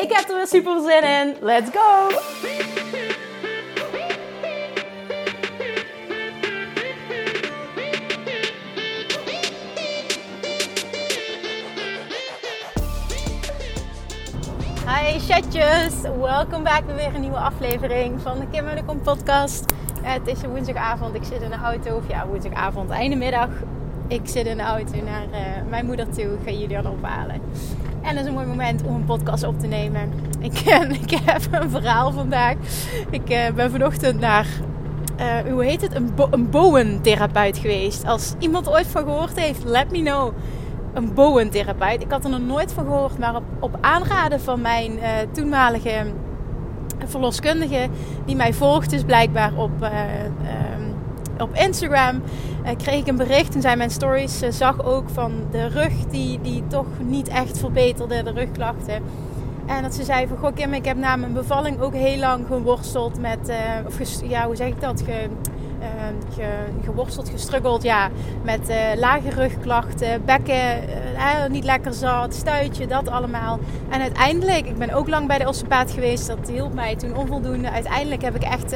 [0.00, 1.36] Ik heb er weer super zin in.
[1.40, 2.08] Let's go!
[14.86, 19.64] Hi chatjes, welkom bij weer een nieuwe aflevering van de Kim en de Kom podcast.
[20.02, 23.48] Het is een woensdagavond, ik zit in de auto, of ja woensdagavond, einde middag.
[24.08, 27.40] Ik zit in de auto naar uh, mijn moeder toe, ik ga Julian ophalen.
[28.10, 30.12] En dat is een mooi moment om een podcast op te nemen.
[30.40, 30.58] Ik,
[31.02, 32.54] ik heb een verhaal vandaag.
[33.10, 34.46] Ik uh, ben vanochtend naar,
[35.20, 38.04] uh, hoe heet het, een, een bowentherapeut geweest.
[38.04, 40.32] Als iemand ooit van gehoord heeft, let me know
[40.94, 42.02] een bowentherapeut.
[42.02, 44.98] Ik had er nog nooit van gehoord, maar op, op aanraden van mijn
[45.32, 46.12] toenmalige
[47.06, 47.88] verloskundige,
[48.24, 50.94] die mij volgt, dus blijkbaar op, um,
[51.38, 52.22] op Instagram,
[52.76, 53.52] kreeg ik een bericht.
[53.52, 58.22] Toen zijn mijn stories zag ook van de rug die, die toch niet echt verbeterde,
[58.22, 59.02] de rugklachten.
[59.66, 62.46] En dat ze zei van, goh Kim, ik heb na mijn bevalling ook heel lang
[62.46, 63.52] geworsteld met,
[63.86, 65.28] of ja, hoe zeg ik dat, ge,
[66.34, 66.48] ge,
[66.84, 68.08] geworsteld, gestruggeld ja,
[68.42, 70.80] met lage rugklachten, bekken,
[71.50, 73.58] niet lekker zat, stuitje, dat allemaal.
[73.88, 77.70] En uiteindelijk, ik ben ook lang bij de osteopaat geweest, dat hielp mij toen onvoldoende.
[77.70, 78.74] Uiteindelijk heb ik echt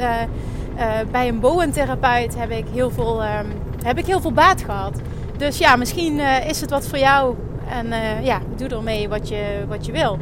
[1.11, 3.47] bij een bowentherapeut heb ik heel veel, um,
[3.85, 4.99] heb ik heel veel baat gehad.
[5.37, 7.35] Dus ja, misschien is het wat voor jou
[7.69, 7.87] en
[8.23, 10.19] ja, doe ermee wat je, wat je wil.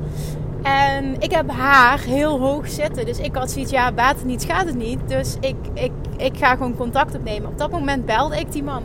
[0.64, 3.06] En ik heb haar heel hoog zitten.
[3.06, 5.00] Dus ik had zoiets, ja, baat het niet, schaadt het niet.
[5.08, 7.50] Dus ik, ik, ik ga gewoon contact opnemen.
[7.50, 8.84] Op dat moment belde ik die man.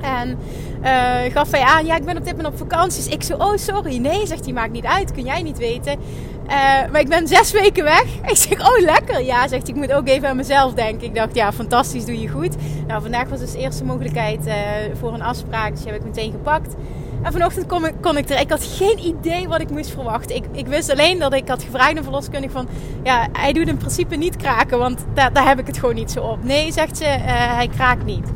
[0.00, 0.38] En
[0.82, 3.04] uh, gaf hij aan, ja, ik ben op dit moment op vakantie.
[3.04, 3.96] Dus ik zo, oh sorry.
[3.96, 5.12] Nee, zegt hij, maakt niet uit.
[5.12, 5.98] Kun jij niet weten.
[6.46, 6.50] Uh,
[6.90, 8.04] maar ik ben zes weken weg.
[8.30, 9.22] Ik zeg, oh lekker.
[9.22, 11.06] Ja, zegt ik moet ook even aan mezelf denken.
[11.06, 12.56] Ik dacht, ja, fantastisch, doe je goed.
[12.86, 14.54] Nou, vandaag was dus de eerste mogelijkheid uh,
[14.98, 15.70] voor een afspraak.
[15.70, 16.74] Dus die heb ik meteen gepakt.
[17.22, 18.40] En vanochtend kon ik, ik er.
[18.40, 20.36] Ik had geen idee wat ik moest verwachten.
[20.36, 22.68] Ik, ik wist alleen dat ik had gevraagd aan verloskundige van...
[23.02, 26.20] Ja, hij doet in principe niet kraken, want daar, heb ik het gewoon niet zo
[26.20, 26.44] op.
[26.44, 28.32] Nee, zegt ze, uh, hij kraakt niet.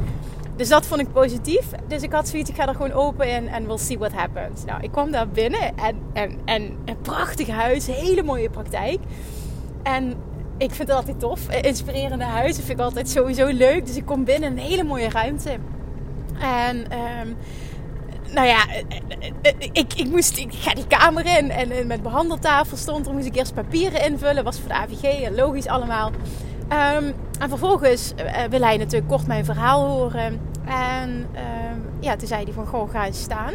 [0.59, 1.67] Dus dat vond ik positief.
[1.87, 4.65] Dus ik had zoiets, ik ga er gewoon open in en we'll see what happens.
[4.65, 8.99] Nou, ik kwam daar binnen en, en, en een prachtig huis, hele mooie praktijk.
[9.83, 10.15] En
[10.57, 11.51] ik vind het altijd tof.
[11.51, 13.87] Inspirerende huizen vind ik altijd sowieso leuk.
[13.87, 15.57] Dus ik kom binnen, een hele mooie ruimte.
[16.41, 16.77] En...
[16.77, 17.37] Um,
[18.33, 18.67] nou ja,
[19.73, 23.37] ik, ik, moest, ik ga die kamer in en met behandeltafel stond er, moest ik
[23.37, 24.45] eerst papieren invullen.
[24.45, 26.11] Was voor de AVG, logisch allemaal.
[26.73, 30.41] Um, en vervolgens uh, wil hij natuurlijk kort mijn verhaal horen.
[30.65, 33.53] En um, ja, toen zei hij van, goh, ga eens staan.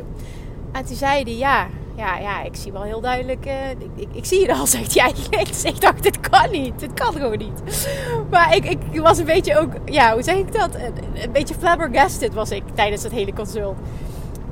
[0.72, 4.26] En toen zei hij, ja, ja, ja, ik zie wel heel duidelijk, uh, ik, ik,
[4.26, 5.48] zie je al, zegt eigenlijk.
[5.48, 7.62] Dus ik dacht, dit kan niet, dit kan gewoon niet.
[8.32, 10.76] Maar ik, ik was een beetje ook, ja, hoe zeg ik dat?
[10.76, 13.78] Een, een beetje flabbergasted was ik tijdens het hele consult.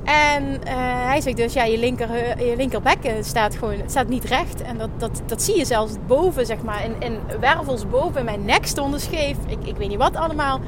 [0.03, 0.73] En uh,
[1.06, 2.09] hij zegt dus, ja, je, linker,
[2.45, 4.62] je linkerbekken staat gewoon staat niet recht.
[4.62, 6.84] En dat, dat, dat zie je zelfs boven, zeg maar.
[6.84, 9.38] In, in wervels boven, mijn nek stond scheef.
[9.47, 10.59] Ik, ik weet niet wat allemaal.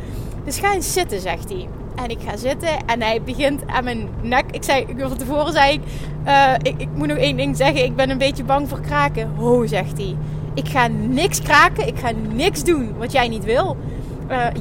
[0.45, 1.67] Dus ga eens zitten, zegt hij.
[1.95, 4.45] En ik ga zitten en hij begint aan mijn nek.
[4.51, 5.81] Ik zei, van tevoren zei ik,
[6.61, 7.83] ik, ik moet nog één ding zeggen.
[7.83, 9.33] Ik ben een beetje bang voor kraken.
[9.35, 10.15] Ho, zegt hij.
[10.53, 11.87] Ik ga niks kraken.
[11.87, 13.77] Ik ga niks doen wat jij niet wil.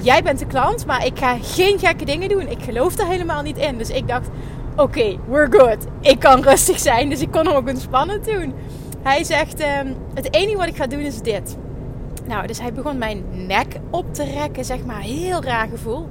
[0.02, 2.48] Jij bent de klant, maar ik ga geen gekke dingen doen.
[2.48, 3.78] Ik geloof er helemaal niet in.
[3.78, 4.28] Dus ik dacht,
[4.76, 5.86] oké, we're good.
[6.00, 8.54] Ik kan rustig zijn, dus ik kon hem ook ontspannen doen.
[9.02, 11.56] Hij zegt, um, het enige wat ik ga doen is dit.
[12.26, 15.00] Nou, dus hij begon mijn nek op te rekken, zeg maar.
[15.00, 16.08] Heel raar gevoel.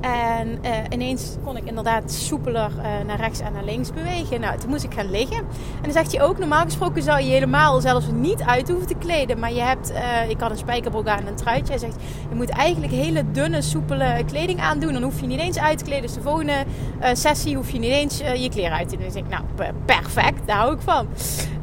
[0.00, 4.40] En uh, ineens kon ik inderdaad soepeler uh, naar rechts en naar links bewegen.
[4.40, 5.36] Nou, toen moest ik gaan liggen.
[5.36, 8.94] En dan zegt hij ook, normaal gesproken zou je helemaal zelfs niet uit hoeven te
[8.94, 9.38] kleden.
[9.38, 11.72] Maar je hebt, uh, ik had een spijkerbroek aan en een truitje.
[11.72, 11.96] Hij zegt,
[12.28, 14.92] je moet eigenlijk hele dunne, soepele kleding aandoen.
[14.92, 16.02] Dan hoef je niet eens uit te kleden.
[16.02, 16.64] Dus de volgende
[17.12, 19.06] sessie hoef je niet eens je kleren uit te doen.
[19.06, 19.42] Dus ik nou,
[19.84, 21.08] perfect, daar hou ik van.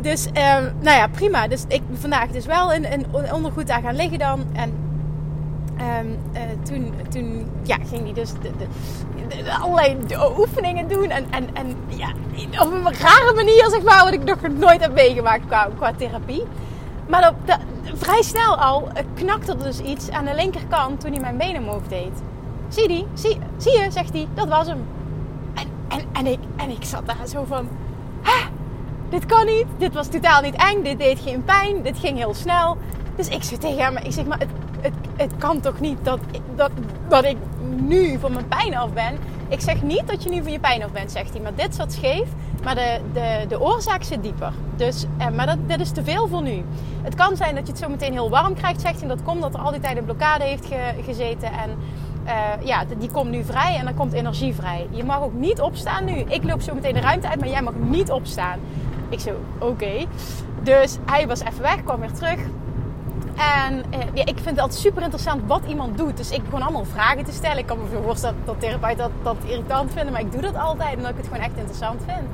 [0.02, 1.48] Dus, ehm, nou ja, prima.
[1.48, 4.46] Dus ik vandaag dus wel in ondergoed daar gaan liggen dan.
[4.54, 4.85] En
[5.81, 6.18] Um,
[6.63, 9.98] toen, toen ja, ging hij dus de, de, allerlei
[10.38, 11.10] oefeningen doen.
[11.10, 12.12] En, en, en ja,
[12.62, 16.44] op een rare manier, zeg maar, wat ik nog nooit heb meegemaakt qua, qua therapie.
[17.07, 17.56] Maar op de,
[17.94, 21.88] vrij snel al knakte er dus iets aan de linkerkant toen hij mijn benen omhoog
[21.88, 22.22] deed.
[22.68, 23.07] Zie die?
[23.13, 24.27] Zie, zie je, zegt hij.
[24.33, 24.88] Dat was hem.
[25.54, 25.68] En,
[26.13, 27.68] en, en, ik, zat daar zo van...
[28.22, 28.48] Hè?
[29.10, 29.66] dit kan niet.
[29.77, 30.83] Dit was totaal niet eng.
[30.83, 31.81] Dit deed geen pijn.
[31.81, 32.77] Dit ging heel snel.
[33.16, 34.39] Dus ik zeg tegen hem, ik zeg maar,
[34.86, 36.20] het, het kan toch niet dat,
[36.56, 36.72] dat,
[37.08, 37.38] dat ik
[37.82, 39.18] nu van mijn pijn af ben.
[39.48, 41.42] Ik zeg niet dat je nu van je pijn af bent, zegt hij.
[41.42, 42.28] Maar dit zat scheef.
[42.64, 44.52] Maar de, de, de oorzaak zit dieper.
[44.76, 46.64] Dus, eh, maar dat, dat is te veel voor nu.
[47.02, 49.08] Het kan zijn dat je het zo meteen heel warm krijgt, zegt hij.
[49.08, 50.68] Dat komt dat er al die tijd een blokkade heeft
[51.06, 51.52] gezeten.
[51.52, 51.70] En
[52.26, 54.88] uh, ja, die komt nu vrij en dan komt energie vrij.
[54.92, 56.14] Je mag ook niet opstaan nu.
[56.14, 58.60] Ik loop zo meteen de ruimte uit, maar jij mag niet opstaan.
[59.10, 60.06] Ik zo, oké.
[60.64, 62.40] Dus hij was even weg, kwam weer terug.
[63.36, 66.18] En eh, ja, ik vind altijd super interessant wat iemand doet.
[66.18, 67.58] Dus ik begon allemaal vragen te stellen.
[67.58, 70.12] Ik kan me voorstellen dat, dat therapeuten dat, dat irritant vinden.
[70.12, 72.28] Maar ik doe dat altijd omdat ik het gewoon echt interessant vind.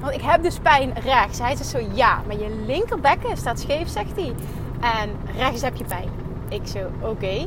[0.00, 1.38] Want ik heb dus pijn rechts.
[1.38, 4.34] Hij zegt zo, ja, maar je linkerbekken staat scheef, zegt hij.
[4.80, 6.08] En rechts heb je pijn.
[6.48, 7.46] Ik zo, oké.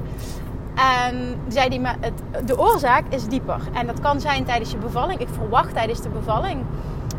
[0.76, 3.60] En zei hij, maar het, de oorzaak is dieper.
[3.74, 5.20] En dat kan zijn tijdens je bevalling.
[5.20, 6.64] Ik verwacht tijdens de bevalling.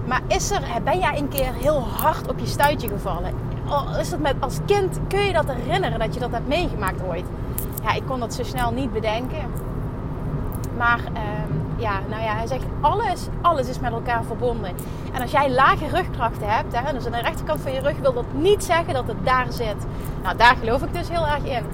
[0.06, 3.51] Maar is er, ben jij een keer heel hard op je stuitje gevallen?
[4.00, 7.24] Is dat met, als kind, kun je dat herinneren dat je dat hebt meegemaakt ooit?
[7.82, 9.50] Ja, ik kon dat zo snel niet bedenken.
[10.76, 14.70] Maar ehm, ja, nou ja, hij zegt alles, alles is met elkaar verbonden.
[15.12, 18.12] En als jij lage rugkrachten hebt, hè, dus aan de rechterkant van je rug, wil
[18.12, 19.86] dat niet zeggen dat het daar zit.
[20.22, 21.64] Nou, daar geloof ik dus heel erg in.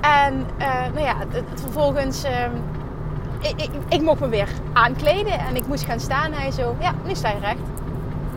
[0.00, 2.30] En uh, nou ja, het, vervolgens, uh,
[3.40, 6.32] ik, ik, ik, mocht me weer aankleden en ik moest gaan staan.
[6.32, 7.79] Hij zo, ja, nu sta je recht.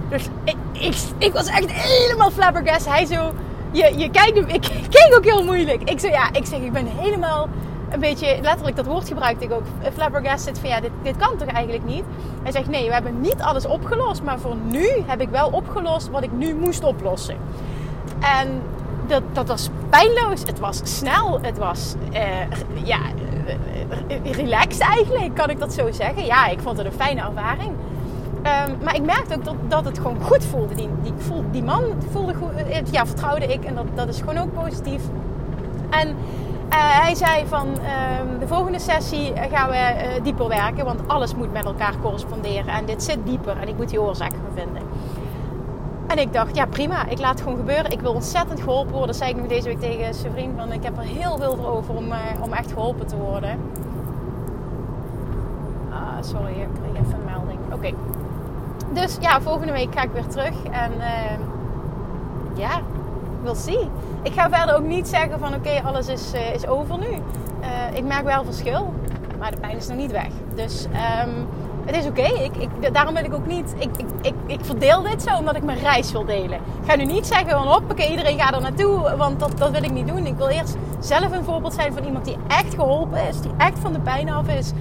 [0.09, 2.89] Dus ik, ik, was echt helemaal flabbergast.
[2.89, 3.33] Hij zo,
[3.71, 4.61] je, je kijkt, ik
[4.95, 5.89] keek ook heel moeilijk.
[5.89, 7.47] Ik zo, ja, ik zeg, ik ben helemaal
[7.91, 9.63] een beetje, letterlijk dat woord gebruikte ik ook,
[9.93, 12.03] flabbergasted van ja, dit, dit kan toch eigenlijk niet?
[12.43, 16.09] Hij zegt, nee, we hebben niet alles opgelost, maar voor nu heb ik wel opgelost
[16.09, 17.37] wat ik nu moest oplossen.
[18.19, 18.61] En
[19.07, 20.41] dat, dat was pijnloos.
[20.41, 21.39] Het was snel.
[21.41, 22.19] Het was uh,
[22.83, 22.99] ja,
[24.07, 26.25] uh, relaxed eigenlijk, kan ik dat zo zeggen.
[26.25, 27.71] Ja, ik vond het een fijne ervaring.
[28.43, 30.75] Um, maar ik merkte ook dat, dat het gewoon goed voelde.
[30.75, 31.13] Die, die,
[31.51, 32.51] die man voelde goed,
[32.91, 33.63] ja, vertrouwde ik.
[33.63, 35.01] En dat, dat is gewoon ook positief.
[35.89, 36.15] En uh,
[36.69, 40.85] hij zei van uh, de volgende sessie gaan we uh, dieper werken.
[40.85, 42.67] Want alles moet met elkaar corresponderen.
[42.67, 43.57] En dit zit dieper.
[43.61, 44.81] En ik moet die oorzaak gaan vinden.
[46.07, 47.91] En ik dacht, ja prima, ik laat het gewoon gebeuren.
[47.91, 49.15] Ik wil ontzettend geholpen worden.
[49.15, 50.57] Zei ik nog deze week tegen zijn vriend.
[50.57, 52.05] Want ik heb er heel veel voor over om,
[52.41, 53.59] om echt geholpen te worden.
[55.89, 57.59] Ah, sorry, ik kreeg even een melding.
[57.73, 57.93] Oké.
[58.93, 60.63] Dus ja, volgende week ga ik weer terug.
[60.71, 62.81] En uh, ja,
[63.43, 63.89] we'll see.
[64.23, 67.21] Ik ga verder ook niet zeggen van oké, alles is, uh, is over nu.
[67.93, 68.93] ik merk wel verschil.
[69.39, 70.29] Maar de pijn is nog niet weg.
[70.55, 70.85] Dus...
[71.25, 71.47] Um,
[71.85, 72.21] het is oké.
[72.21, 73.73] Ik, ik, daarom wil ik ook niet.
[73.77, 73.89] Ik,
[74.21, 76.57] ik, ik, verdeel dit zo omdat ik mijn reis wil delen.
[76.57, 79.15] Ik ga nu niet zeggen van hoppakee, iedereen gaat er naartoe.
[79.17, 80.25] Want dat, dat wil ik niet doen.
[80.25, 83.41] Ik wil eerst zelf een voorbeeld zijn van iemand die echt geholpen is.
[83.41, 84.71] Die echt van de pijn af is.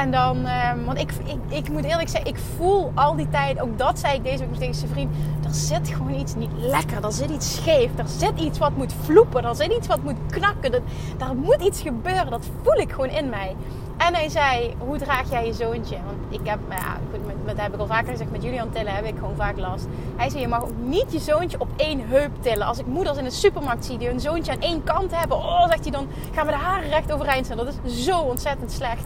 [0.00, 3.60] En dan, um, want ik, ik, ik moet eerlijk zeggen, ik voel al die tijd,
[3.60, 5.14] ook dat zei ik deze week tegen zijn vriend,
[5.44, 8.94] er zit gewoon iets niet lekker, er zit iets scheef, er zit iets wat moet
[9.02, 10.80] vloepen, er zit iets wat moet knakken, er,
[11.16, 13.56] daar moet iets gebeuren, dat voel ik gewoon in mij.
[13.96, 15.96] En hij zei, hoe draag jij je zoontje?
[16.04, 18.94] Want ik heb, ja, met, met, dat heb ik al vaker gezegd, met Julian tillen
[18.94, 19.86] heb ik gewoon vaak last.
[20.16, 22.66] Hij zei, je mag ook niet je zoontje op één heup tillen.
[22.66, 25.66] Als ik moeders in de supermarkt zie die hun zoontje aan één kant hebben, oh,
[25.68, 27.56] zegt hij dan, gaan we de haren recht overeind staan.
[27.56, 29.04] Dat is zo ontzettend slecht.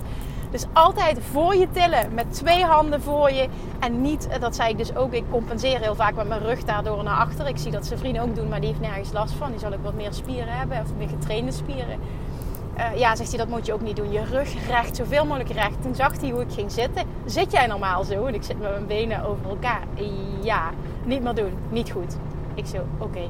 [0.55, 3.49] Dus altijd voor je tillen, met twee handen voor je.
[3.81, 7.05] En niet, dat zei ik dus ook, ik compenseer heel vaak met mijn rug daardoor
[7.05, 7.49] naar achter.
[7.49, 9.51] Ik zie dat zijn vrienden ook doen, maar die heeft nergens last van.
[9.51, 11.99] Die zal ook wat meer spieren hebben, of meer getrainde spieren.
[12.77, 14.13] Uh, ja, zegt hij, dat moet je ook niet doen.
[14.13, 15.83] Je rug recht, zoveel mogelijk recht.
[15.83, 17.03] Toen zag hij hoe ik ging zitten.
[17.25, 18.25] Zit jij normaal zo?
[18.25, 19.83] En ik zit met mijn benen over elkaar.
[20.43, 20.71] Ja,
[21.05, 21.53] niet meer doen.
[21.71, 22.17] Niet goed.
[22.55, 23.29] Ik zo, oké.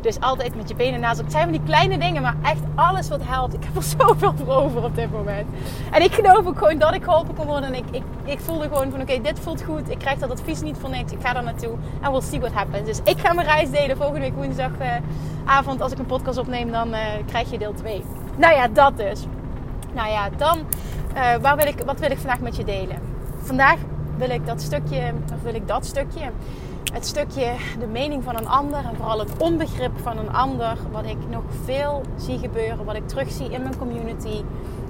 [0.00, 3.08] Dus altijd met je benen naast Het zijn van die kleine dingen, maar echt alles
[3.08, 3.54] wat helpt.
[3.54, 5.46] Ik heb er zoveel voor over op dit moment.
[5.90, 7.64] En ik geloof ook gewoon dat ik geholpen kan worden.
[7.68, 9.90] En ik, ik, ik voelde gewoon van, oké, dit voelt goed.
[9.90, 11.12] Ik krijg dat advies niet voor niks.
[11.12, 11.74] Ik ga daar naartoe.
[12.00, 12.86] En we'll see what happens.
[12.86, 13.96] Dus ik ga mijn reis delen.
[13.96, 18.04] Volgende week woensdagavond, uh, als ik een podcast opneem, dan uh, krijg je deel 2.
[18.36, 19.26] Nou ja, dat dus.
[19.94, 20.58] Nou ja, dan,
[21.14, 22.98] uh, waar wil ik, wat wil ik vandaag met je delen?
[23.38, 23.78] Vandaag
[24.16, 26.30] wil ik dat stukje, of wil ik dat stukje
[26.92, 31.04] het stukje de mening van een ander en vooral het onbegrip van een ander, wat
[31.04, 34.42] ik nog veel zie gebeuren, wat ik terugzie in mijn community.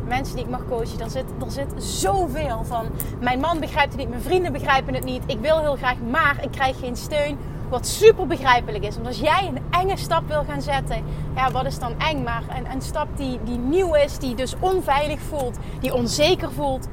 [0.06, 2.86] Mensen die ik mag coachen, er zit, er zit zoveel van.
[3.20, 5.22] Mijn man begrijpt het niet, mijn vrienden begrijpen het niet.
[5.26, 7.38] Ik wil heel graag, maar ik krijg geen steun.
[7.68, 8.94] Wat super begrijpelijk is.
[8.94, 12.22] Want als jij een enge stap wil gaan zetten, ja, wat is dan eng?
[12.22, 16.88] Maar een, een stap die, die nieuw is, die dus onveilig voelt, die onzeker voelt,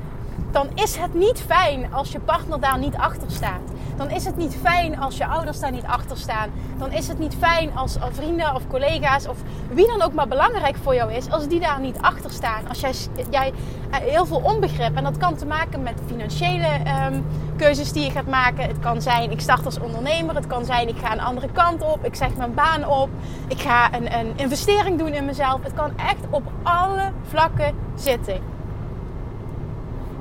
[0.55, 3.61] dan is het niet fijn als je partner daar niet achter staat.
[3.97, 6.49] Dan is het niet fijn als je ouders daar niet achter staan.
[6.77, 9.37] Dan is het niet fijn als, als vrienden of collega's of
[9.73, 12.67] wie dan ook maar belangrijk voor jou is, als die daar niet achter staan.
[12.67, 12.93] Als jij,
[13.29, 13.53] jij
[13.91, 17.21] eh, heel veel onbegrip, en dat kan te maken met financiële ehm,
[17.57, 18.67] keuzes die je gaat maken.
[18.67, 20.35] Het kan zijn, ik start als ondernemer.
[20.35, 22.05] Het kan zijn, ik ga een andere kant op.
[22.05, 23.09] Ik zeg mijn baan op.
[23.47, 25.63] Ik ga een, een investering doen in mezelf.
[25.63, 28.54] Het kan echt op alle vlakken zitten.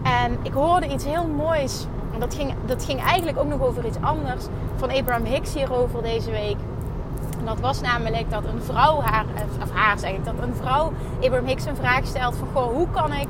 [0.05, 1.87] En ik hoorde iets heel moois.
[2.19, 4.45] Dat ging, dat ging eigenlijk ook nog over iets anders.
[4.77, 6.57] Van Abraham Hicks hierover deze week.
[7.39, 9.25] En dat was namelijk dat een vrouw haar,
[9.63, 12.91] of haar zeg ik, dat een vrouw Abraham Hicks een vraag stelt van goh, hoe
[12.91, 13.29] kan ik,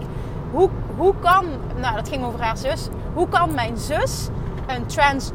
[0.50, 1.44] hoe, hoe kan,
[1.80, 4.28] nou dat ging over haar zus, hoe kan mijn zus
[4.66, 5.32] een trans,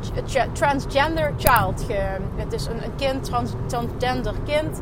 [0.51, 4.81] transgender child, ge, het is een, een kind, trans, transgender kind,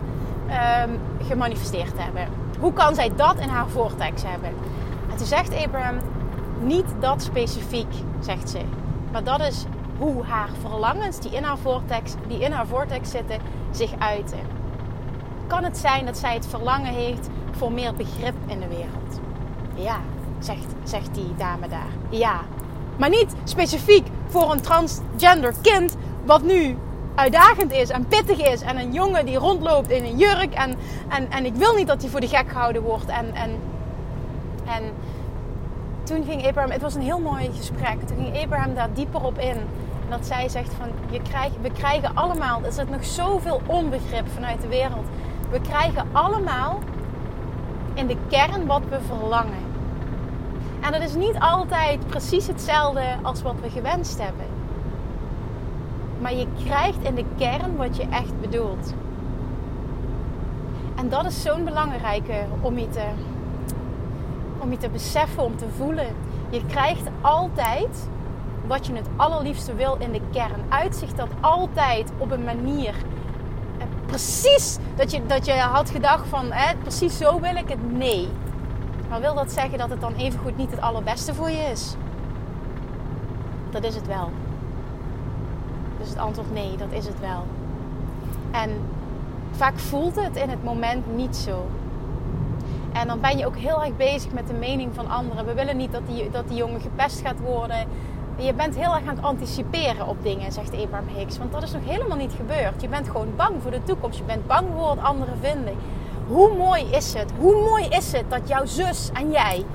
[0.85, 2.27] um, gemanifesteerd hebben?
[2.59, 4.49] Hoe kan zij dat in haar vortex hebben?
[5.11, 5.97] En toen zegt Abraham,
[6.61, 8.59] niet dat specifiek, zegt ze.
[9.11, 9.65] Maar dat is
[9.97, 13.39] hoe haar verlangens die in haar vortex, die in haar vortex zitten,
[13.71, 14.39] zich uiten.
[15.47, 19.19] Kan het zijn dat zij het verlangen heeft voor meer begrip in de wereld?
[19.73, 19.99] Ja,
[20.39, 21.91] zegt, zegt die dame daar.
[22.09, 22.41] Ja.
[22.97, 25.95] Maar niet specifiek voor een transgender kind
[26.25, 26.77] wat nu
[27.15, 28.61] uitdagend is en pittig is.
[28.61, 30.53] En een jongen die rondloopt in een jurk.
[30.53, 30.75] En,
[31.07, 33.05] en, en ik wil niet dat hij voor de gek gehouden wordt.
[33.05, 33.51] En, en,
[34.65, 34.83] en
[36.07, 38.01] toen ging Abraham, het was een heel mooi gesprek.
[38.01, 39.57] Toen ging Abraham daar dieper op in.
[40.09, 44.61] Dat zij zegt van, je krijgt, we krijgen allemaal, er zit nog zoveel onbegrip vanuit
[44.61, 45.05] de wereld.
[45.49, 46.79] We krijgen allemaal
[47.93, 49.65] in de kern wat we verlangen.
[50.81, 54.45] En dat is niet altijd precies hetzelfde als wat we gewenst hebben.
[56.21, 58.93] Maar je krijgt in de kern wat je echt bedoelt.
[60.95, 63.05] En dat is zo'n belangrijke om je te
[64.67, 66.07] om je te beseffen, om te voelen.
[66.49, 68.09] Je krijgt altijd
[68.65, 70.61] wat je het allerliefste wil in de kern.
[70.69, 72.93] Uitzicht dat altijd op een manier.
[74.05, 77.91] Precies dat je, dat je had gedacht van, hè, precies zo wil ik het.
[77.91, 78.29] Nee.
[79.09, 81.95] Maar wil dat zeggen dat het dan evengoed niet het allerbeste voor je is?
[83.69, 84.31] Dat is het wel.
[85.99, 87.45] Dus het antwoord nee, dat is het wel.
[88.51, 88.69] En
[89.51, 91.65] vaak voelt het in het moment niet zo.
[92.99, 95.45] En dan ben je ook heel erg bezig met de mening van anderen.
[95.45, 97.87] We willen niet dat die, dat die jongen gepest gaat worden.
[98.37, 101.37] Je bent heel erg aan het anticiperen op dingen, zegt Abraham Hicks.
[101.37, 102.81] Want dat is nog helemaal niet gebeurd.
[102.81, 104.17] Je bent gewoon bang voor de toekomst.
[104.17, 105.75] Je bent bang voor wat anderen vinden.
[106.27, 107.31] Hoe mooi is het?
[107.39, 109.65] Hoe mooi is het dat jouw zus en jij,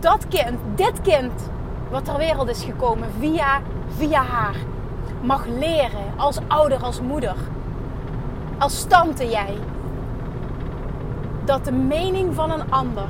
[0.00, 1.50] dat kind, dit kind,
[1.90, 3.60] wat ter wereld is gekomen via,
[3.96, 4.56] via haar,
[5.22, 7.36] mag leren als ouder, als moeder,
[8.58, 9.54] als tante jij,
[11.46, 13.08] dat de mening van een ander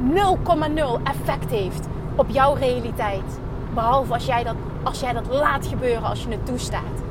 [0.00, 3.40] 0,0 effect heeft op jouw realiteit.
[3.74, 7.02] Behalve als jij, dat, als jij dat laat gebeuren, als je het toestaat.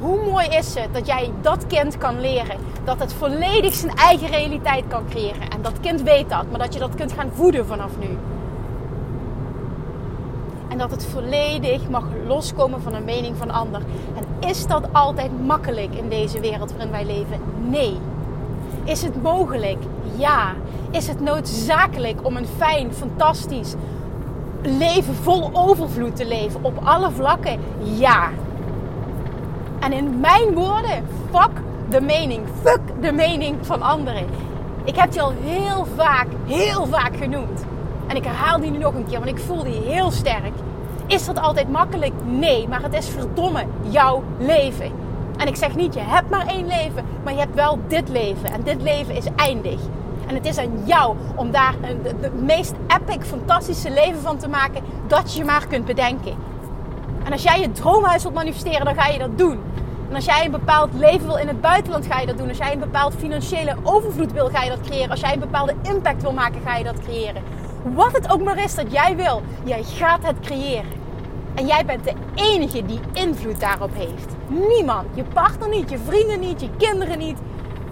[0.00, 4.28] Hoe mooi is het dat jij dat kind kan leren dat het volledig zijn eigen
[4.28, 5.50] realiteit kan creëren.
[5.50, 8.18] En dat kind weet dat, maar dat je dat kunt gaan voeden vanaf nu.
[10.68, 13.80] En dat het volledig mag loskomen van een mening van een ander.
[14.16, 17.40] En is dat altijd makkelijk in deze wereld waarin wij leven?
[17.68, 17.98] Nee.
[18.84, 19.78] Is het mogelijk?
[20.16, 20.52] Ja.
[20.90, 23.74] Is het noodzakelijk om een fijn, fantastisch
[24.62, 27.60] leven vol overvloed te leven op alle vlakken?
[27.82, 28.28] Ja.
[29.80, 31.50] En in mijn woorden, fuck
[31.88, 32.46] de mening.
[32.62, 34.26] Fuck de mening van anderen.
[34.84, 37.64] Ik heb die al heel vaak, heel vaak genoemd.
[38.06, 40.52] En ik herhaal die nu nog een keer, want ik voel die heel sterk.
[41.06, 42.12] Is dat altijd makkelijk?
[42.24, 44.92] Nee, maar het is verdomme jouw leven.
[45.40, 48.52] En ik zeg niet, je hebt maar één leven, maar je hebt wel dit leven.
[48.52, 49.80] En dit leven is eindig.
[50.26, 51.74] En het is aan jou om daar
[52.20, 56.34] het meest epic, fantastische leven van te maken dat je maar kunt bedenken.
[57.24, 59.60] En als jij je droomhuis wilt manifesteren, dan ga je dat doen.
[60.08, 62.48] En als jij een bepaald leven wil in het buitenland, ga je dat doen.
[62.48, 65.10] Als jij een bepaald financiële overvloed wil, ga je dat creëren.
[65.10, 67.42] Als jij een bepaalde impact wil maken, ga je dat creëren.
[67.94, 70.92] Wat het ook maar is dat jij wil, jij gaat het creëren.
[71.54, 74.38] En jij bent de enige die invloed daarop heeft.
[74.50, 75.06] Niemand.
[75.14, 77.38] Je partner niet, je vrienden niet, je kinderen niet,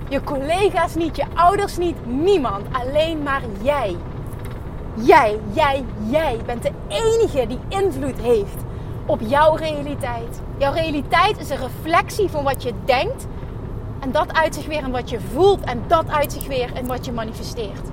[0.08, 1.96] je collega's niet, je ouders niet.
[2.06, 2.66] Niemand.
[2.72, 3.96] Alleen maar jij.
[4.94, 8.64] Jij, jij, jij bent de enige die invloed heeft
[9.06, 10.40] op jouw realiteit.
[10.56, 13.26] Jouw realiteit is een reflectie van wat je denkt.
[14.00, 15.60] En dat uit zich weer in wat je voelt.
[15.60, 17.88] En dat uit zich weer in wat je manifesteert.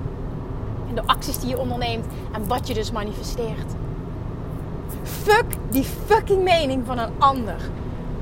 [0.88, 3.74] In de acties die je onderneemt en wat je dus manifesteert.
[5.02, 7.70] Fuck die fucking mening van een ander.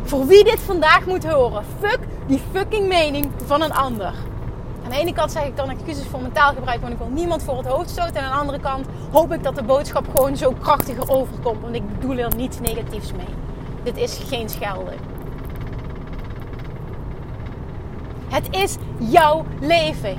[0.04, 1.64] Voor wie dit vandaag moet horen.
[1.80, 4.14] Fuck die fucking mening van een ander.
[4.84, 7.42] Aan de ene kant zeg ik dan excuses voor mijn taalgebruik, want ik wil niemand
[7.42, 8.14] voor het hoofd stoten.
[8.14, 11.75] En aan de andere kant hoop ik dat de boodschap gewoon zo krachtiger overkomt, want
[11.75, 13.34] ik bedoel er niets negatiefs mee.
[13.82, 14.94] Dit is geen schelden.
[18.28, 20.18] Het is jouw leven.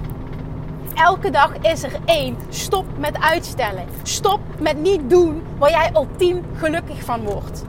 [0.93, 2.37] Elke dag is er één.
[2.49, 3.85] Stop met uitstellen.
[4.03, 7.63] Stop met niet doen waar jij ultiem gelukkig van wordt.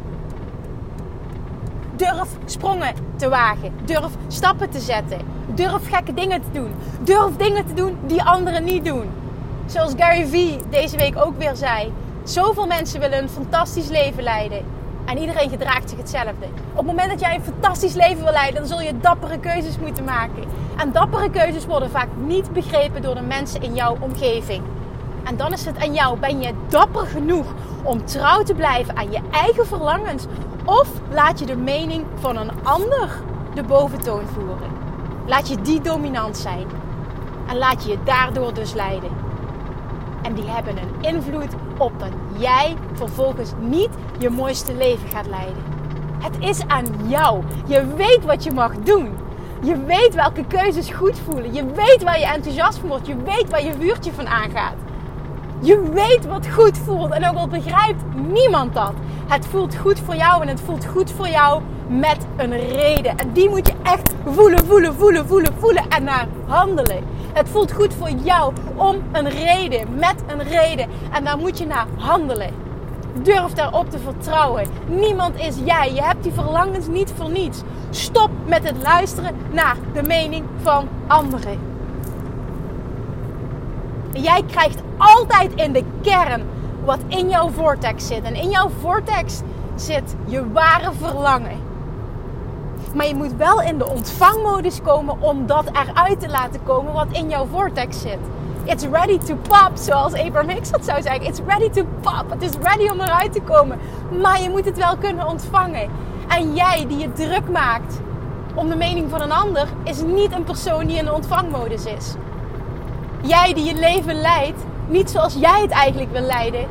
[1.96, 3.72] Durf sprongen te wagen.
[3.84, 5.18] Durf stappen te zetten.
[5.54, 6.74] Durf gekke dingen te doen.
[7.00, 9.10] Durf dingen te doen die anderen niet doen.
[9.66, 11.92] Zoals Gary Vee deze week ook weer zei.
[12.24, 14.64] Zoveel mensen willen een fantastisch leven leiden.
[15.04, 16.46] En iedereen gedraagt zich hetzelfde.
[16.70, 19.78] Op het moment dat jij een fantastisch leven wil leiden, dan zul je dappere keuzes
[19.78, 20.44] moeten maken.
[20.76, 24.62] En dappere keuzes worden vaak niet begrepen door de mensen in jouw omgeving.
[25.26, 26.18] En dan is het aan jou.
[26.18, 27.46] Ben je dapper genoeg
[27.82, 30.26] om trouw te blijven aan je eigen verlangens?
[30.64, 33.10] Of laat je de mening van een ander
[33.54, 34.70] de boventoon voeren?
[35.26, 36.66] Laat je die dominant zijn.
[37.46, 39.10] En laat je je daardoor dus leiden.
[40.22, 45.62] En die hebben een invloed op dat jij vervolgens niet je mooiste leven gaat leiden.
[46.18, 47.42] Het is aan jou.
[47.66, 49.16] Je weet wat je mag doen.
[49.62, 51.54] Je weet welke keuzes goed voelen.
[51.54, 53.06] Je weet waar je enthousiast van wordt.
[53.06, 54.85] Je weet waar je vuurtje van aangaat.
[55.60, 57.10] Je weet wat goed voelt.
[57.10, 58.92] En ook al begrijpt niemand dat.
[59.26, 63.18] Het voelt goed voor jou en het voelt goed voor jou met een reden.
[63.18, 67.04] En die moet je echt voelen, voelen, voelen, voelen, voelen en naar handelen.
[67.32, 70.88] Het voelt goed voor jou om een reden, met een reden.
[71.12, 72.50] En daar moet je naar handelen.
[73.22, 74.66] Durf daarop te vertrouwen.
[74.86, 75.92] Niemand is jij.
[75.94, 77.62] Je hebt die verlangens niet voor niets.
[77.90, 81.75] Stop met het luisteren naar de mening van anderen.
[84.22, 86.42] Jij krijgt altijd in de kern
[86.84, 88.22] wat in jouw vortex zit.
[88.22, 89.40] En in jouw vortex
[89.74, 91.64] zit je ware verlangen.
[92.94, 97.06] Maar je moet wel in de ontvangmodus komen om dat eruit te laten komen wat
[97.10, 98.18] in jouw vortex zit.
[98.64, 101.26] It's ready to pop, zoals Abraham Hicks dat zou zeggen.
[101.26, 102.24] It's ready to pop.
[102.28, 103.78] Het is ready om eruit te komen.
[104.22, 105.88] Maar je moet het wel kunnen ontvangen.
[106.28, 108.00] En jij die je druk maakt
[108.54, 112.14] om de mening van een ander, is niet een persoon die in de ontvangmodus is.
[113.26, 116.66] Jij die je leven leidt, niet zoals jij het eigenlijk wil leiden,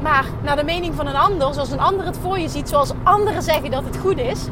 [0.00, 2.92] maar naar de mening van een ander, zoals een ander het voor je ziet, zoals
[3.02, 4.46] anderen zeggen dat het goed is,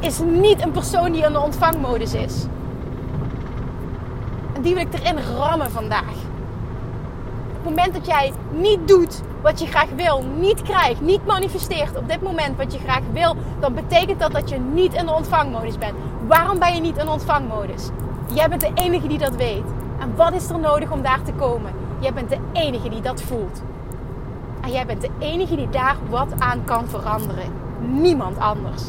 [0.00, 2.46] is niet een persoon die in de ontvangmodus is.
[4.54, 6.14] En die wil ik erin rammen vandaag.
[7.48, 11.96] Op het moment dat jij niet doet wat je graag wil, niet krijgt, niet manifesteert
[11.96, 15.12] op dit moment wat je graag wil, dan betekent dat dat je niet in de
[15.12, 15.94] ontvangmodus bent.
[16.26, 17.88] Waarom ben je niet in de ontvangmodus?
[18.32, 19.64] Jij bent de enige die dat weet.
[20.20, 21.72] Wat is er nodig om daar te komen?
[21.98, 23.62] Jij bent de enige die dat voelt.
[24.60, 27.52] En jij bent de enige die daar wat aan kan veranderen.
[27.78, 28.82] Niemand anders.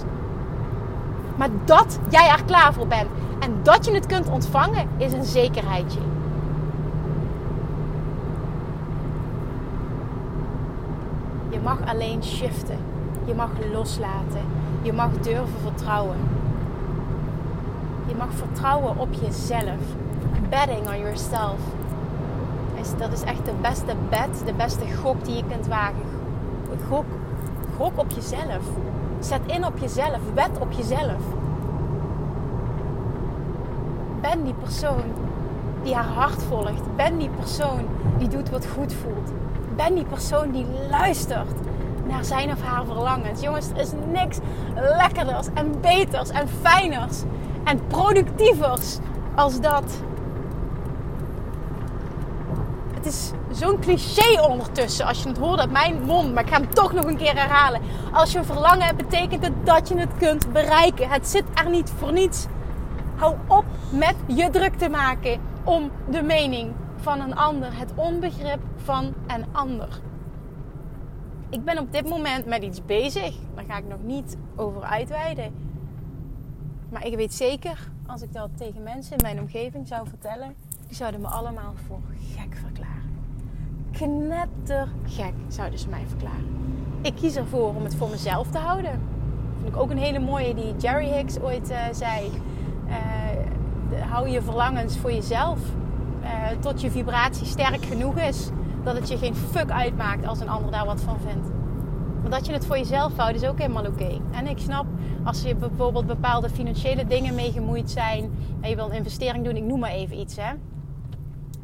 [1.35, 5.23] Maar dat jij er klaar voor bent en dat je het kunt ontvangen, is een
[5.23, 5.99] zekerheidje.
[11.49, 12.77] Je mag alleen shiften.
[13.25, 14.45] Je mag loslaten.
[14.81, 16.17] Je mag durven vertrouwen.
[18.07, 19.81] Je mag vertrouwen op jezelf.
[20.51, 21.59] Betting on yourself.
[22.97, 26.05] Dat is echt de beste bet, de beste gok die je kunt wagen.
[26.89, 27.05] Gok,
[27.77, 28.63] gok op jezelf.
[29.19, 30.19] Zet in op jezelf.
[30.33, 31.21] Wet op jezelf.
[34.21, 35.03] Ben die persoon
[35.83, 36.95] die haar hart volgt.
[36.95, 37.87] Ben die persoon
[38.17, 39.31] die doet wat goed voelt.
[39.75, 41.59] Ben die persoon die luistert
[42.07, 43.41] naar zijn of haar verlangens.
[43.41, 44.39] Jongens, er is niks
[44.75, 47.23] lekkerders en beters en fijners
[47.63, 48.97] en productievers
[49.35, 50.01] als dat.
[53.01, 56.59] Het is zo'n cliché ondertussen als je het hoort uit mijn mond, maar ik ga
[56.59, 57.81] hem toch nog een keer herhalen.
[58.11, 61.09] Als je een verlangen hebt, betekent het dat je het kunt bereiken.
[61.09, 62.45] Het zit er niet voor niets.
[63.15, 68.59] Hou op met je druk te maken om de mening van een ander, het onbegrip
[68.83, 70.01] van een ander.
[71.49, 75.53] Ik ben op dit moment met iets bezig, daar ga ik nog niet over uitweiden.
[76.89, 80.55] Maar ik weet zeker, als ik dat tegen mensen in mijn omgeving zou vertellen,
[80.91, 81.99] die zouden me allemaal voor
[82.35, 83.09] gek verklaren.
[83.91, 86.47] Knettergek zouden ze mij verklaren.
[87.01, 88.99] Ik kies ervoor om het voor mezelf te houden.
[89.61, 92.31] Vind ik ook een hele mooie die Jerry Hicks ooit uh, zei.
[92.87, 95.59] Uh, hou je verlangens voor jezelf.
[96.21, 98.49] Uh, tot je vibratie sterk genoeg is.
[98.83, 101.49] Dat het je geen fuck uitmaakt als een ander daar wat van vindt.
[102.21, 104.19] Maar dat je het voor jezelf houdt is ook helemaal oké.
[104.31, 104.85] En ik snap
[105.23, 108.31] als je bijvoorbeeld bepaalde financiële dingen mee gemoeid zijn.
[108.61, 110.53] En je wil een investering doen, ik noem maar even iets hè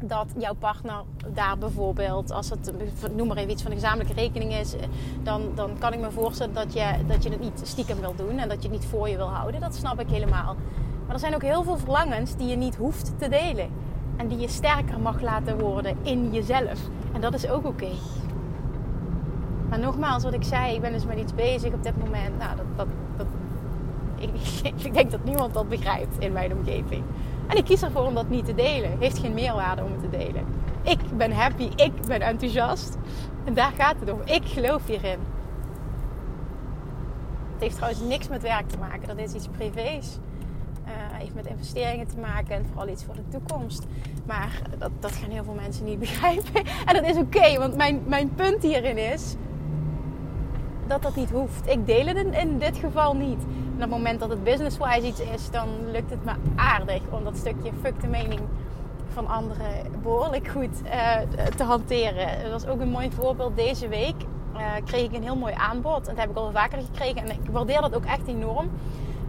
[0.04, 1.02] dat jouw partner
[1.34, 2.72] daar bijvoorbeeld, als het,
[3.16, 4.74] noem maar even iets van een gezamenlijke rekening is,
[5.22, 8.38] dan, dan kan ik me voorstellen dat je, dat je het niet stiekem wil doen
[8.38, 9.60] en dat je het niet voor je wil houden.
[9.60, 10.56] Dat snap ik helemaal.
[11.04, 13.68] Maar er zijn ook heel veel verlangens die je niet hoeft te delen.
[14.16, 16.80] En die je sterker mag laten worden in jezelf.
[17.12, 17.90] En dat is ook oké.
[19.68, 22.38] Maar nogmaals, wat ik zei, ik ben dus met iets bezig op dit moment.
[22.38, 23.26] Nou, dat, dat, dat
[24.18, 24.30] ik,
[24.84, 27.04] ik, denk dat niemand dat begrijpt in mijn omgeving.
[27.48, 28.98] En ik kies ervoor om dat niet te delen.
[28.98, 30.44] Heeft geen meerwaarde om het te delen.
[30.82, 32.96] Ik ben happy, ik ben enthousiast.
[33.44, 34.20] En daar gaat het om.
[34.24, 35.18] Ik geloof hierin.
[37.52, 39.08] Het heeft trouwens niks met werk te maken.
[39.08, 40.18] Dat is iets privés.
[40.86, 43.86] Uh, heeft met investeringen te maken en vooral iets voor de toekomst.
[44.26, 46.62] Maar dat, dat gaan heel veel mensen niet begrijpen.
[46.86, 49.36] En dat is oké, want mijn, mijn punt hierin is
[50.86, 51.66] dat dat niet hoeft.
[51.66, 53.42] Ik deel het in, in dit geval niet.
[53.78, 57.24] En op het moment dat het business-wise iets is, dan lukt het me aardig om
[57.24, 58.40] dat stukje fuck de mening
[59.08, 61.16] van anderen behoorlijk goed uh,
[61.56, 62.42] te hanteren.
[62.42, 64.14] Dat was ook een mooi voorbeeld deze week.
[64.54, 66.06] Uh, kreeg ik een heel mooi aanbod.
[66.06, 67.16] Dat heb ik al vaker gekregen.
[67.16, 68.70] En ik waardeer dat ook echt enorm.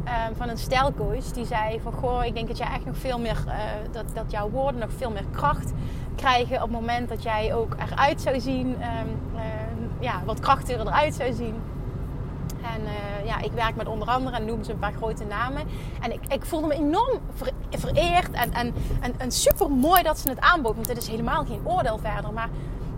[0.06, 3.20] Uh, van een stijlcoach die zei van goh, ik denk dat jij echt nog veel
[3.20, 3.44] meer
[3.92, 5.74] dat, dat jouw woorden nog veel meer kracht
[6.16, 9.20] krijgen op het moment dat jij ook eruit zou zien, um,
[10.00, 11.56] ja, wat krachtiger eruit zou zien.
[12.62, 15.64] En uh, ja, ik werk met onder andere, en noem ze een paar grote namen.
[16.02, 17.20] En ik, ik voelde me enorm
[17.70, 18.74] vereerd en, en,
[19.18, 20.76] en, super mooi dat ze het aanbood.
[20.76, 22.34] Want dit is helemaal geen oordeel verder.
[22.34, 22.50] Maar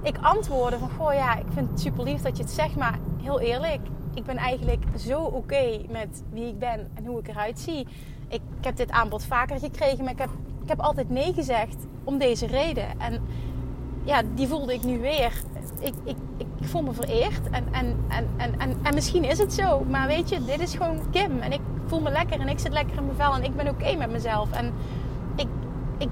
[0.03, 2.75] ik antwoordde van, goh ja, ik vind het super lief dat je het zegt.
[2.75, 3.81] Maar heel eerlijk,
[4.13, 7.87] ik ben eigenlijk zo oké met wie ik ben en hoe ik eruit zie.
[8.27, 10.29] Ik, heb dit aanbod vaker gekregen, maar ik heb,
[10.63, 12.99] ik heb altijd nee gezegd om deze reden.
[12.99, 13.21] En
[14.03, 15.33] ja, die voelde ik nu weer.
[15.79, 15.93] Ik,
[16.37, 19.85] ik voel me vereerd en, en, en, en, en, en misschien is het zo.
[19.89, 21.39] Maar weet je, dit is gewoon Kim.
[21.39, 23.67] En ik voel me lekker en ik zit lekker in mijn vel en ik ben
[23.67, 24.51] oké met mezelf.
[24.51, 24.73] En
[25.35, 25.47] ik,
[25.97, 26.09] ik,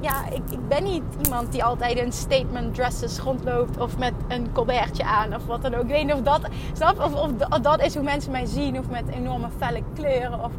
[0.00, 4.52] ja, ik, ik ben niet iemand die altijd in statement dresses rondloopt of met een
[4.52, 5.82] colbertje aan of wat dan ook.
[5.82, 6.40] Ik weet of dat,
[6.72, 6.98] snap?
[7.00, 10.52] Of, of, dat is hoe mensen mij zien of met enorme felle kleuren of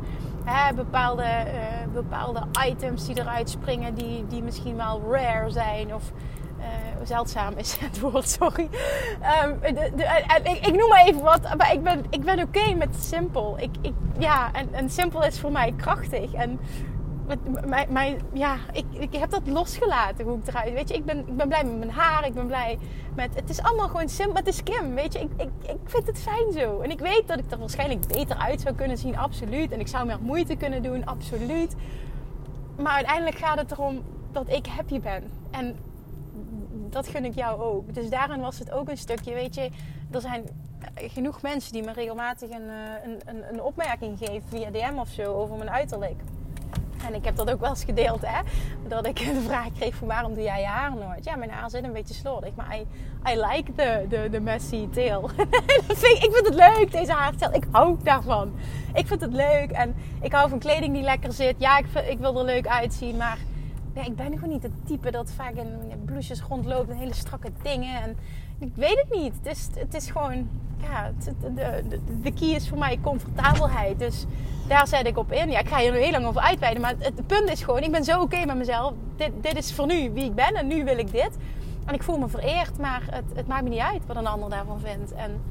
[0.76, 6.12] bepaalde, uh, bepaalde items die eruit springen die, die misschien wel rare zijn of
[7.06, 8.70] zeldzaam is het woord, sorry.
[9.44, 12.40] Um, de, de, en, ik, ik, noem maar even wat, maar ik ben, ik ben
[12.40, 13.56] oké met simpel.
[13.60, 16.34] Ik, ik, ja, en, en simpel is voor mij krachtig.
[16.34, 16.60] En
[17.28, 20.74] met, mijn, mijn, ja, ik, ik heb dat losgelaten hoe ik eruit.
[20.74, 22.26] Weet je, ik ben, ik ben blij met mijn haar.
[22.26, 22.78] Ik ben blij
[23.16, 23.36] met.
[23.36, 24.36] Het is allemaal gewoon simpel.
[24.36, 24.96] Het is Kim.
[24.96, 26.80] Weet je, ik, ik, ik vind het fijn zo.
[26.80, 29.72] En ik weet dat ik er waarschijnlijk beter uit zou kunnen zien, absoluut.
[29.72, 31.76] En ik zou meer moeite kunnen doen, absoluut.
[32.78, 35.24] Maar uiteindelijk gaat het erom dat ik happy ben.
[35.52, 35.76] En
[36.96, 37.94] dat gun ik jou ook.
[37.94, 39.70] Dus daarin was het ook een stukje, weet je,
[40.12, 40.44] er zijn
[40.96, 45.34] genoeg mensen die me regelmatig een, eh, een, een, opmerking geven via DM of zo
[45.34, 46.20] over mijn uiterlijk.
[47.06, 48.42] En ik heb dat ook wel eens gedeeld, hè.
[48.88, 51.26] Dat ik de vraag kreeg van waarom doe jij je haar nooit?
[51.26, 52.56] Ja, mijn haar zit een beetje slordig.
[52.56, 52.88] Maar I,
[53.32, 55.30] I like the, the, the messy tail.
[56.24, 57.54] ik vind het leuk, deze haarstijl.
[57.54, 58.54] Ik hou daarvan.
[58.94, 59.72] Ik vind het leuk.
[59.72, 61.56] En ik hou van kleding die lekker zit.
[61.58, 63.18] Ja, ik, ik wil er leuk uitzien.
[63.18, 63.38] Maar
[63.96, 67.50] ja, ik ben gewoon niet het type dat vaak in blouses rondloopt en hele strakke
[67.62, 68.02] dingen.
[68.02, 68.18] En
[68.60, 69.34] ik weet het niet.
[69.44, 70.50] Het is, het is gewoon,
[70.82, 74.00] ja, de, de, de key is voor mij comfortabelheid.
[74.00, 74.26] Dus
[74.68, 75.50] daar zet ik op in.
[75.50, 77.92] Ja, ik ga hier nu heel lang over uitweiden, maar het, punt is gewoon, ik
[77.92, 78.94] ben zo oké met mezelf.
[79.16, 81.38] Dit, dit is voor nu wie ik ben en nu wil ik dit.
[81.86, 84.50] En ik voel me vereerd, maar het, het maakt me niet uit wat een ander
[84.50, 85.14] daarvan vindt.
[85.14, 85.42] En,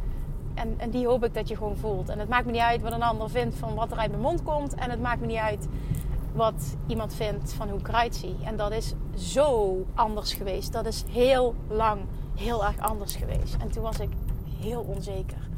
[0.55, 2.09] en, en die hoop ik dat je gewoon voelt.
[2.09, 4.23] En het maakt me niet uit wat een ander vindt van wat er uit mijn
[4.23, 4.75] mond komt.
[4.75, 5.69] En het maakt me niet uit
[6.35, 8.37] wat iemand vindt van hoe ik eruit zie.
[8.44, 10.73] En dat is zo anders geweest.
[10.73, 12.01] Dat is heel lang
[12.35, 13.57] heel erg anders geweest.
[13.61, 14.11] En toen was ik
[14.61, 15.49] heel onzeker.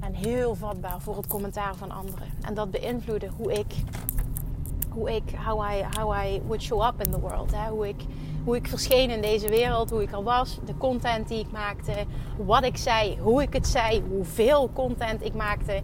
[0.00, 2.28] En heel vatbaar voor het commentaar van anderen.
[2.40, 3.74] En dat beïnvloedde hoe ik,
[4.88, 7.50] hoe ik, how I, how I would show up in the world.
[7.54, 7.70] Hè?
[7.70, 8.04] Hoe, ik,
[8.44, 11.92] hoe ik verscheen in deze wereld, hoe ik er was, de content die ik maakte,
[12.36, 15.82] wat ik zei, hoe ik het zei, hoeveel content ik maakte.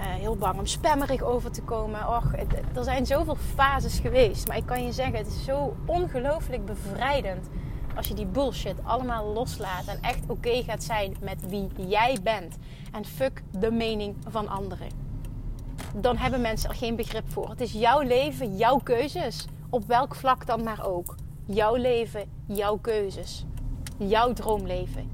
[0.00, 2.08] Eh, heel bang om spammerig over te komen.
[2.08, 2.32] Och,
[2.74, 4.48] er zijn zoveel fases geweest.
[4.48, 7.48] Maar ik kan je zeggen, het is zo ongelooflijk bevrijdend
[7.96, 12.56] als je die bullshit allemaal loslaat en echt oké gaat zijn met wie jij bent.
[12.92, 14.88] En fuck de mening van anderen.
[15.94, 17.48] Dan hebben mensen er geen begrip voor.
[17.48, 19.46] Het is jouw leven, jouw keuzes.
[19.70, 21.14] Op welk vlak dan maar ook.
[21.46, 23.44] Jouw leven, jouw keuzes.
[23.96, 25.10] Jouw droomleven.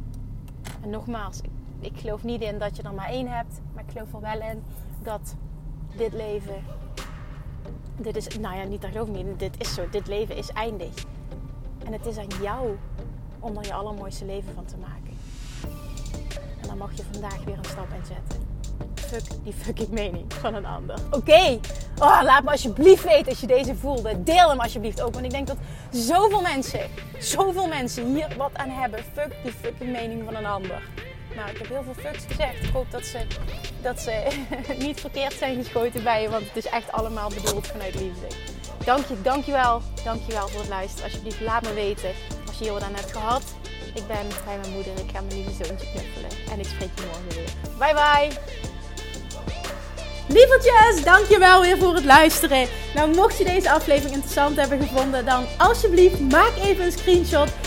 [0.83, 3.60] En nogmaals, ik, ik geloof niet in dat je er maar één hebt.
[3.74, 4.62] Maar ik geloof er wel in
[5.02, 5.34] dat
[5.96, 6.64] dit leven.
[7.96, 9.38] Dit is, nou ja, niet dat geloof ik niet.
[9.38, 9.88] Dit is zo.
[9.90, 11.04] Dit leven is eindig.
[11.84, 12.76] En het is aan jou
[13.40, 15.16] om er je allermooiste leven van te maken.
[16.60, 18.44] En dan mag je vandaag weer een stap inzetten.
[18.94, 20.98] Fuck die fucking mening van een ander.
[21.10, 21.58] Oké,
[21.98, 24.22] oh, laat me alsjeblieft weten als je deze voelde.
[24.22, 25.12] Deel hem alsjeblieft ook.
[25.12, 25.56] Want ik denk dat
[25.90, 26.80] zoveel mensen,
[27.18, 29.04] zoveel mensen hier wat aan hebben.
[29.12, 30.82] Fuck die fucking mening van een ander.
[31.37, 32.62] Nou, ik heb heel veel fucks gezegd.
[32.62, 33.18] Ik hoop dat ze,
[33.83, 34.27] dat ze
[34.87, 36.29] niet verkeerd zijn geschoten bij je.
[36.29, 38.27] Want het is echt allemaal bedoeld vanuit liefde.
[38.85, 39.83] Dank je, dankjewel.
[40.05, 41.05] Dankjewel voor het luisteren.
[41.05, 42.11] Alsjeblieft, laat me weten
[42.46, 43.42] als je hier wat aan hebt gehad.
[43.94, 44.92] Ik ben bij mijn moeder.
[44.92, 46.31] Ik ga mijn lieve zoontje knuffelen.
[46.51, 47.51] En ik spreek je morgen weer.
[47.79, 48.64] Bye bye!
[50.29, 52.68] Lievertjes, dankjewel weer voor het luisteren.
[52.94, 57.49] Nou, mocht je deze aflevering interessant hebben gevonden, dan alsjeblieft maak even een screenshot